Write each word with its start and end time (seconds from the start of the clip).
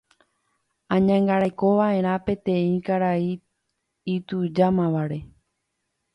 Añangarekova'erã 0.95 2.13
peteĩ 2.31 2.73
karai 2.89 3.29
itujámavare. 4.17 5.19